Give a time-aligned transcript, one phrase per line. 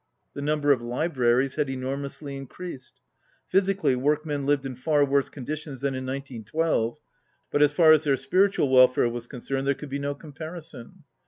[0.33, 2.93] The number of libraries had enormously increased.
[3.47, 6.97] Physically workmen lived in far worse conditions than in 1912,
[7.51, 10.33] but as far as their spirit ual welfare was concerned there could be no com
[10.33, 11.03] parison.